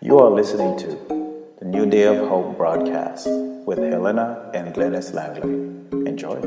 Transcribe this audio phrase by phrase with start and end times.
[0.00, 0.86] You are listening to
[1.58, 3.26] the New Day of Hope broadcast
[3.66, 5.50] with Helena and Glennis Langley.
[6.08, 6.38] Enjoy.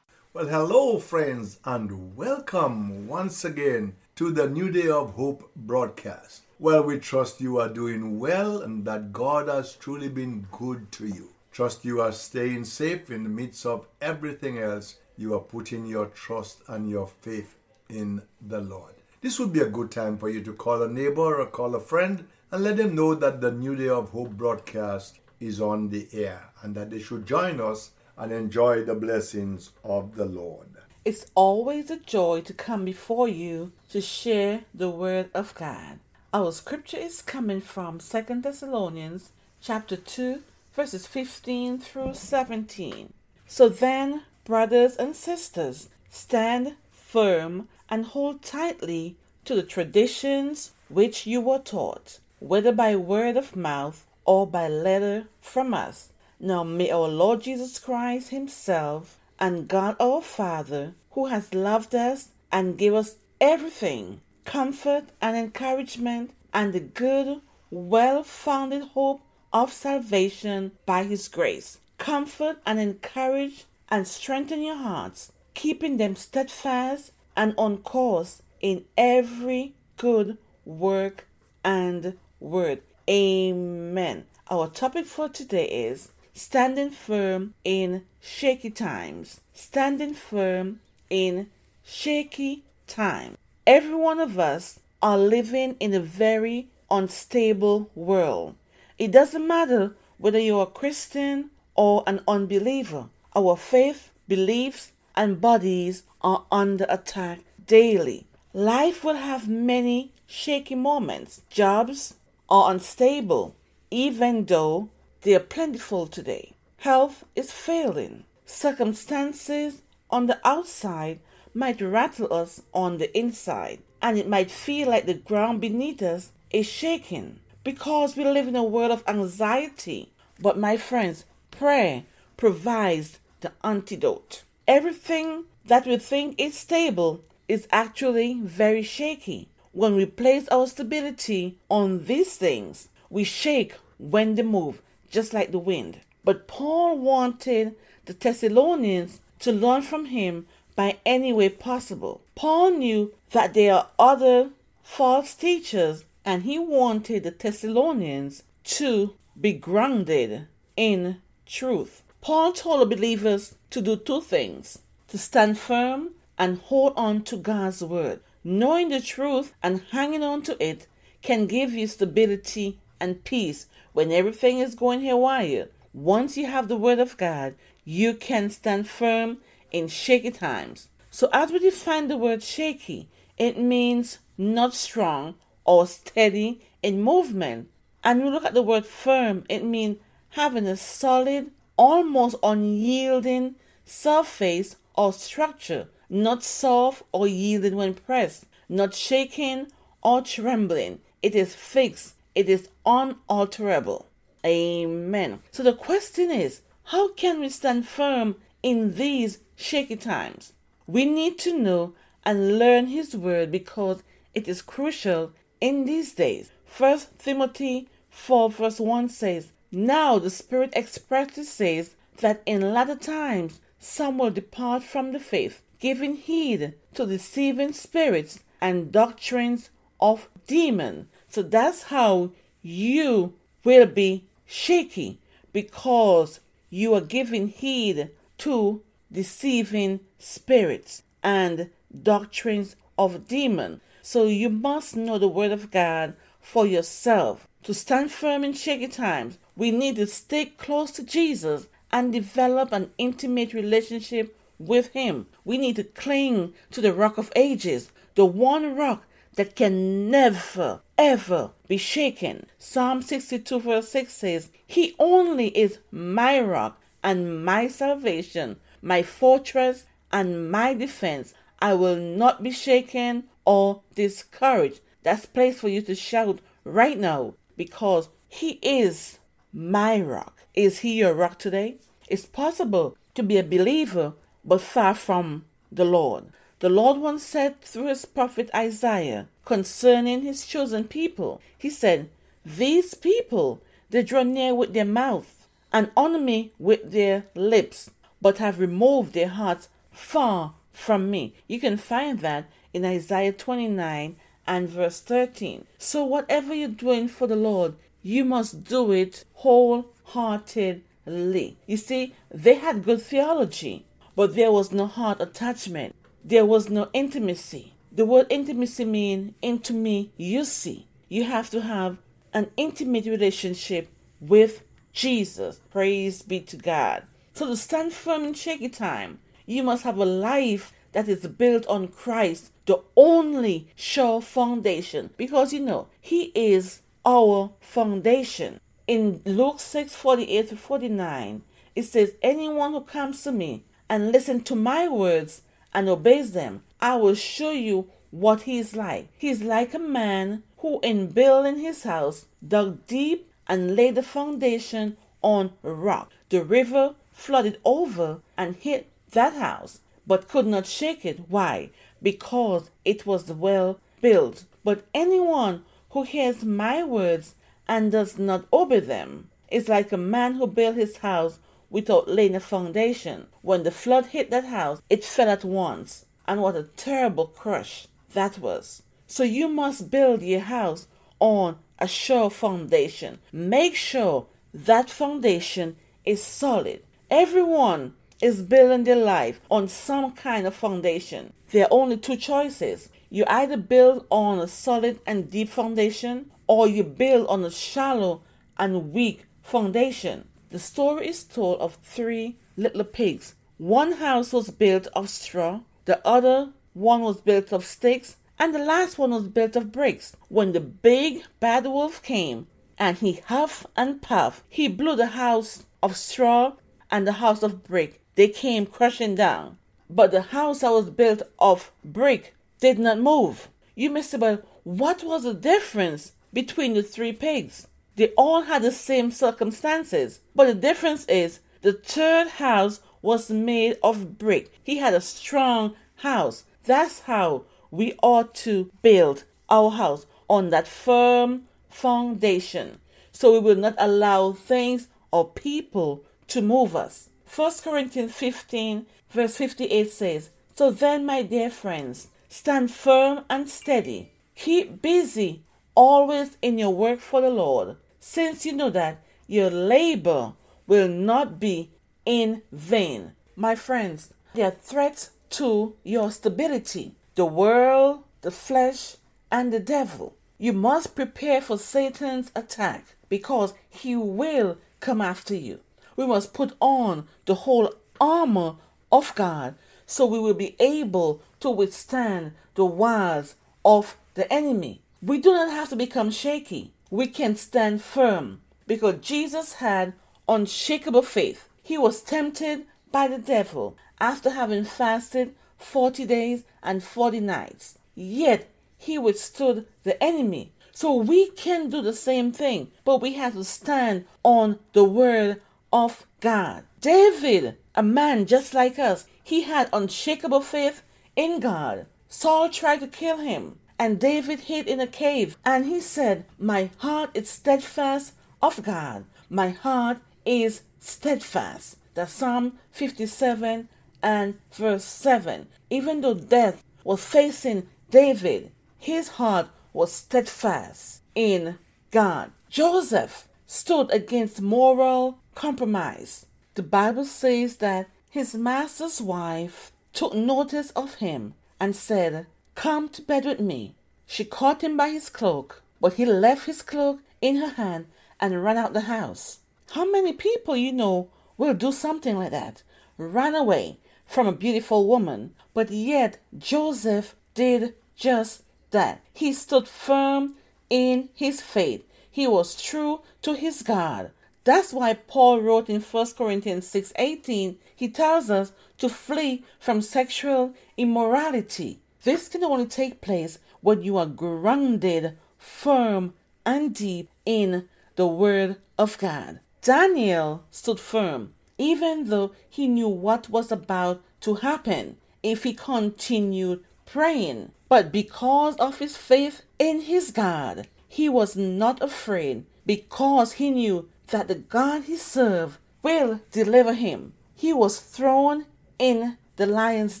[0.32, 6.44] Well, hello, friends, and welcome once again to the New Day of Hope broadcast.
[6.62, 11.08] Well, we trust you are doing well and that God has truly been good to
[11.08, 11.30] you.
[11.50, 14.94] Trust you are staying safe in the midst of everything else.
[15.16, 17.56] You are putting your trust and your faith
[17.88, 18.94] in the Lord.
[19.22, 21.80] This would be a good time for you to call a neighbor or call a
[21.80, 26.06] friend and let them know that the New Day of Hope broadcast is on the
[26.12, 30.68] air and that they should join us and enjoy the blessings of the Lord.
[31.04, 35.98] It's always a joy to come before you to share the word of God.
[36.34, 40.42] Our scripture is coming from 2 Thessalonians chapter 2
[40.72, 43.12] verses 15 through 17.
[43.46, 51.42] So then, brothers and sisters, stand firm and hold tightly to the traditions which you
[51.42, 56.12] were taught, whether by word of mouth or by letter from us.
[56.40, 62.28] Now may our Lord Jesus Christ himself and God our Father, who has loved us
[62.50, 67.40] and gave us everything, comfort and encouragement, and the good,
[67.70, 69.20] well founded hope
[69.52, 71.78] of salvation by His grace.
[71.98, 79.74] Comfort and encourage and strengthen your hearts, keeping them steadfast and on course in every
[79.96, 81.26] good work
[81.64, 82.82] and word.
[83.08, 84.26] Amen.
[84.50, 89.40] Our topic for today is standing firm in shaky times.
[89.52, 91.48] Standing firm in
[91.84, 93.36] shaky times.
[93.66, 98.56] Every one of us are living in a very unstable world.
[98.98, 103.08] It doesn't matter whether you're a Christian or an unbeliever.
[103.36, 108.26] Our faith, beliefs, and bodies are under attack daily.
[108.52, 111.42] Life will have many shaky moments.
[111.48, 112.14] Jobs
[112.48, 113.54] are unstable,
[113.92, 114.90] even though
[115.20, 116.54] they are plentiful today.
[116.78, 118.24] Health is failing.
[118.44, 121.20] Circumstances on the outside
[121.54, 126.32] might rattle us on the inside, and it might feel like the ground beneath us
[126.50, 130.12] is shaking because we live in a world of anxiety.
[130.40, 132.04] But, my friends, prayer
[132.36, 134.42] provides the antidote.
[134.66, 139.48] Everything that we think is stable is actually very shaky.
[139.72, 145.52] When we place our stability on these things, we shake when they move, just like
[145.52, 146.00] the wind.
[146.24, 147.74] But Paul wanted
[148.04, 152.22] the Thessalonians to learn from him by any way possible.
[152.34, 154.50] Paul knew that there are other
[154.82, 160.46] false teachers, and he wanted the Thessalonians to be grounded
[160.76, 162.02] in truth.
[162.20, 164.78] Paul told the believers to do two things
[165.08, 168.20] to stand firm and hold on to God's word.
[168.44, 170.86] Knowing the truth and hanging on to it
[171.22, 175.68] can give you stability and peace when everything is going haywire.
[175.92, 177.54] Once you have the word of God,
[177.84, 179.38] you can stand firm
[179.72, 180.88] in shaky times.
[181.10, 185.34] So, as we define the word shaky, it means not strong
[185.64, 187.68] or steady in movement.
[188.04, 189.98] And we look at the word firm, it means
[190.30, 198.94] having a solid, almost unyielding surface or structure, not soft or yielding when pressed, not
[198.94, 199.68] shaking
[200.02, 201.00] or trembling.
[201.22, 204.06] It is fixed, it is unalterable.
[204.44, 205.40] Amen.
[205.52, 210.52] So the question is how can we stand firm in these shaky times?
[210.86, 214.02] We need to know and learn His Word because
[214.34, 216.50] it is crucial in these days.
[216.66, 223.60] First Timothy 4 verse 1 says, Now the Spirit expressly says that in latter times
[223.78, 229.70] some will depart from the faith, giving heed to deceiving spirits and doctrines
[230.00, 231.06] of demons.
[231.28, 232.30] So that's how
[232.62, 233.34] you
[233.64, 235.18] will be shaky
[235.52, 236.40] because
[236.70, 241.70] you are giving heed to deceiving spirits and
[242.02, 243.80] doctrines of demons.
[244.02, 247.46] So you must know the word of God for yourself.
[247.64, 252.72] To stand firm in shaky times, we need to stay close to Jesus and develop
[252.72, 255.26] an intimate relationship with Him.
[255.44, 260.80] We need to cling to the rock of ages, the one rock that can never,
[260.98, 262.46] ever be shaken.
[262.58, 269.84] Psalm 62, verse 6 says, He only is my rock and my salvation, my fortress
[270.12, 271.34] and my defense.
[271.60, 274.80] I will not be shaken or discouraged.
[275.02, 279.18] That's place for you to shout right now because He is
[279.52, 280.42] my rock.
[280.54, 281.76] Is he your rock today?
[282.08, 284.14] It's possible to be a believer
[284.44, 286.24] but far from the Lord.
[286.60, 292.08] The Lord once said through his prophet Isaiah concerning his chosen people, He said,
[292.44, 293.60] These people,
[293.90, 295.41] they draw near with their mouth
[295.72, 297.90] and honor me with their lips,
[298.20, 301.34] but have removed their hearts far from me.
[301.48, 304.16] You can find that in Isaiah 29
[304.46, 305.66] and verse 13.
[305.78, 311.56] So, whatever you're doing for the Lord, you must do it wholeheartedly.
[311.66, 313.84] You see, they had good theology,
[314.16, 317.74] but there was no heart attachment, there was no intimacy.
[317.94, 320.86] The word intimacy means into me, you see.
[321.08, 321.98] You have to have
[322.32, 323.88] an intimate relationship
[324.18, 325.60] with Jesus.
[325.70, 327.04] Praise be to God.
[327.34, 331.66] So to stand firm in shaky time, you must have a life that is built
[331.66, 335.10] on Christ, the only sure foundation.
[335.16, 338.60] Because you know, He is our foundation.
[338.86, 341.42] In Luke 6 48 to 49,
[341.74, 345.42] it says, Anyone who comes to me and listens to my words
[345.72, 349.08] and obeys them, I will show you what he is like.
[349.16, 354.02] He is like a man who, in building his house, dug deep and laid the
[354.02, 356.10] foundation on rock.
[356.30, 361.28] The river flooded over and hit that house, but could not shake it.
[361.28, 361.68] Why?
[362.02, 364.46] Because it was well built.
[364.64, 367.34] But anyone who hears my words
[367.68, 371.38] and does not obey them is like a man who built his house
[371.68, 373.26] without laying a foundation.
[373.42, 376.06] When the flood hit that house, it fell at once.
[376.26, 378.82] And what a terrible crush that was.
[379.06, 380.86] So you must build your house
[381.22, 383.20] on a sure foundation.
[383.32, 386.82] Make sure that foundation is solid.
[387.10, 391.32] Everyone is building their life on some kind of foundation.
[391.52, 392.88] There are only two choices.
[393.08, 398.22] You either build on a solid and deep foundation or you build on a shallow
[398.58, 400.26] and weak foundation.
[400.50, 403.36] The story is told of three little pigs.
[403.58, 408.58] One house was built of straw, the other one was built of sticks, and the
[408.58, 410.16] last one was built of bricks.
[410.28, 415.64] When the big bad wolf came and he huffed and puffed, he blew the house
[415.80, 416.54] of straw
[416.90, 418.00] and the house of brick.
[418.16, 419.58] They came crashing down.
[419.88, 423.46] But the house that was built of brick did not move.
[423.76, 427.68] You may say, well, what was the difference between the three pigs?
[427.94, 433.76] They all had the same circumstances, but the difference is the third house was made
[433.84, 434.50] of brick.
[434.64, 436.42] He had a strong house.
[436.64, 442.78] That's how we ought to build our house on that firm foundation.
[443.10, 447.08] So we will not allow things or people to move us.
[447.34, 454.10] 1 Corinthians 15, verse 58 says, So then, my dear friends, Stand firm and steady.
[454.36, 455.42] Keep busy
[455.74, 460.32] always in your work for the Lord, since you know that your labor
[460.66, 461.72] will not be
[462.06, 463.12] in vain.
[463.36, 468.96] My friends, there are threats to your stability the world, the flesh,
[469.30, 470.14] and the devil.
[470.38, 475.60] You must prepare for Satan's attack because he will come after you.
[475.96, 478.56] We must put on the whole armor
[478.90, 479.54] of God
[479.86, 484.82] so we will be able to withstand the wiles of the enemy.
[485.02, 486.72] We do not have to become shaky.
[486.90, 489.94] We can stand firm because Jesus had
[490.28, 491.48] unshakable faith.
[491.62, 497.78] He was tempted by the devil after having fasted 40 days and 40 nights.
[497.94, 500.52] Yet he withstood the enemy.
[500.72, 505.40] So we can do the same thing, but we have to stand on the word
[505.72, 506.64] of God.
[506.80, 510.82] David, a man just like us, he had unshakable faith
[511.14, 511.86] in God.
[512.08, 516.70] Saul tried to kill him, and David hid in a cave, and he said, My
[516.78, 519.04] heart is steadfast of God.
[519.28, 521.76] My heart is steadfast.
[521.94, 523.68] That's Psalm 57
[524.02, 525.46] and verse 7.
[525.70, 531.58] Even though death was facing David, his heart was steadfast in
[531.90, 532.32] God.
[532.48, 536.26] Joseph stood against moral compromise.
[536.54, 543.02] The Bible says that his master's wife took notice of him and said, Come to
[543.02, 543.76] bed with me.
[544.06, 547.86] She caught him by his cloak, but he left his cloak in her hand
[548.20, 549.38] and ran out the house.
[549.70, 552.62] How many people you know will do something like that?
[552.98, 553.78] Run away
[554.12, 555.32] from a beautiful woman.
[555.54, 559.00] But yet Joseph did just that.
[559.14, 560.34] He stood firm
[560.68, 561.82] in his faith.
[562.10, 564.10] He was true to his God.
[564.44, 570.52] That's why Paul wrote in 1 Corinthians 6:18, he tells us to flee from sexual
[570.76, 571.80] immorality.
[572.04, 576.12] This can only take place when you are grounded firm
[576.44, 579.40] and deep in the word of God.
[579.62, 586.64] Daniel stood firm, even though he knew what was about to happen if he continued
[586.84, 587.52] praying.
[587.68, 593.88] But because of his faith in his God, he was not afraid because he knew
[594.08, 597.12] that the God he served will deliver him.
[597.34, 598.46] He was thrown
[598.78, 600.00] in the lion's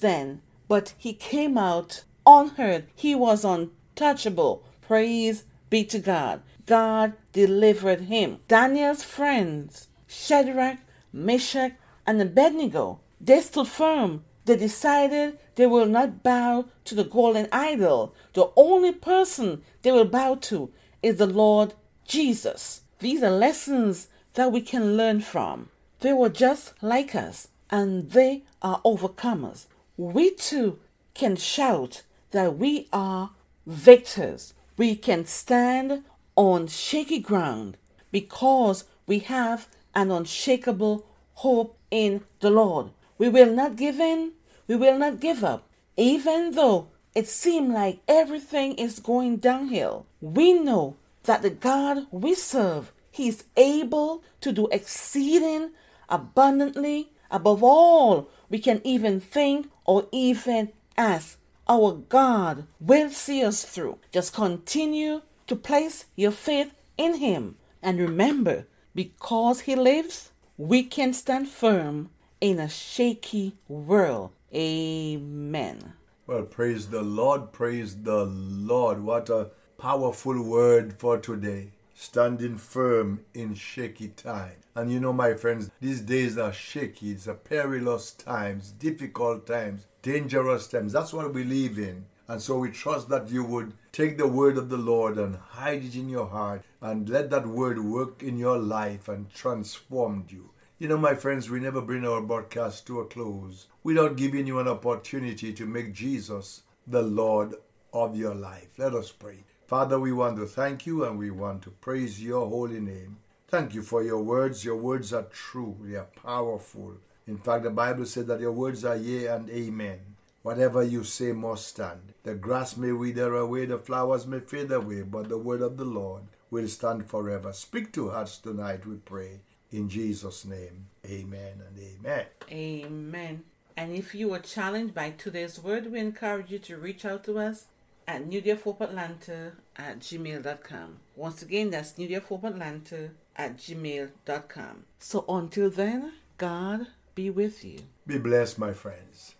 [0.00, 2.84] den, but he came out unhurt.
[2.94, 4.64] He was untouchable.
[4.80, 6.42] Praise be to God.
[6.66, 8.40] God delivered him.
[8.48, 10.78] Daniel's friends, Shadrach,
[11.12, 11.72] Meshach,
[12.06, 14.24] and Abednego, they stood firm.
[14.44, 18.14] They decided they will not bow to the golden idol.
[18.32, 22.82] The only person they will bow to is the Lord Jesus.
[22.98, 25.68] These are lessons that we can learn from.
[26.00, 29.66] They were just like us, and they are overcomers.
[29.96, 30.78] We too
[31.14, 32.02] can shout
[32.32, 33.30] that we are
[33.66, 34.54] victors.
[34.76, 36.02] We can stand
[36.34, 37.76] on shaky ground
[38.10, 42.90] because we have an unshakable hope in the Lord.
[43.18, 44.32] We will not give in,
[44.66, 50.06] we will not give up, even though it seems like everything is going downhill.
[50.20, 55.70] We know that the God we serve, He is able to do exceeding
[56.08, 61.38] abundantly above all we can even think or even ask.
[61.68, 63.98] Our God will see us through.
[64.10, 67.56] Just continue to place your faith in Him.
[67.82, 74.30] And remember, because He lives, we can stand firm in a shaky world.
[74.54, 75.94] Amen.
[76.26, 79.02] Well, praise the Lord, praise the Lord.
[79.02, 81.70] What a powerful word for today.
[81.94, 84.56] Standing firm in shaky time.
[84.74, 87.12] And you know, my friends, these days are shaky.
[87.12, 90.92] It's a perilous times, difficult times, dangerous times.
[90.92, 92.06] That's what we live in.
[92.28, 95.84] And so we trust that you would take the word of the Lord and hide
[95.84, 100.50] it in your heart and let that word work in your life and transform you.
[100.78, 104.58] You know, my friends, we never bring our broadcast to a close without giving you
[104.58, 107.54] an opportunity to make Jesus the Lord
[107.92, 108.68] of your life.
[108.78, 109.44] Let us pray.
[109.66, 113.18] Father, we want to thank you and we want to praise your holy name.
[113.48, 114.64] Thank you for your words.
[114.64, 116.94] Your words are true, they are powerful.
[117.26, 120.11] In fact, the Bible said that your words are yea and amen.
[120.42, 122.14] Whatever you say must stand.
[122.24, 125.84] The grass may wither away, the flowers may fade away, but the word of the
[125.84, 127.52] Lord will stand forever.
[127.52, 129.40] Speak to us tonight, we pray.
[129.70, 132.26] In Jesus' name, amen and amen.
[132.50, 133.44] Amen.
[133.76, 137.38] And if you were challenged by today's word, we encourage you to reach out to
[137.38, 137.66] us
[138.06, 140.96] at newdayofhopeatlanta at gmail.com.
[141.16, 144.84] Once again, that's newdayofhopeatlanta at gmail.com.
[144.98, 147.78] So until then, God be with you.
[148.06, 149.36] Be blessed, my friends.